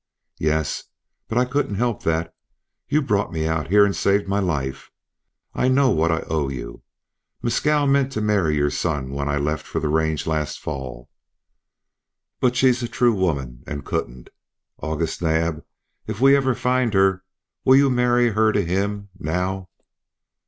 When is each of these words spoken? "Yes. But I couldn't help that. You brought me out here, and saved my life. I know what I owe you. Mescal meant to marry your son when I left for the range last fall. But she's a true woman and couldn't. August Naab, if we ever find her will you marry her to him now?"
"Yes. 0.39 0.85
But 1.27 1.37
I 1.37 1.45
couldn't 1.45 1.75
help 1.75 2.01
that. 2.05 2.33
You 2.89 3.03
brought 3.03 3.31
me 3.31 3.47
out 3.47 3.67
here, 3.67 3.85
and 3.85 3.95
saved 3.95 4.27
my 4.27 4.39
life. 4.39 4.89
I 5.53 5.67
know 5.67 5.91
what 5.91 6.11
I 6.11 6.21
owe 6.27 6.47
you. 6.49 6.81
Mescal 7.43 7.85
meant 7.85 8.11
to 8.13 8.19
marry 8.21 8.55
your 8.55 8.71
son 8.71 9.11
when 9.11 9.29
I 9.29 9.37
left 9.37 9.63
for 9.67 9.79
the 9.79 9.89
range 9.89 10.25
last 10.25 10.59
fall. 10.59 11.11
But 12.39 12.55
she's 12.55 12.81
a 12.81 12.87
true 12.87 13.13
woman 13.13 13.61
and 13.67 13.85
couldn't. 13.85 14.31
August 14.79 15.21
Naab, 15.21 15.63
if 16.07 16.19
we 16.19 16.35
ever 16.35 16.55
find 16.55 16.95
her 16.95 17.23
will 17.63 17.75
you 17.75 17.91
marry 17.91 18.29
her 18.31 18.51
to 18.51 18.65
him 18.65 19.09
now?" 19.19 19.69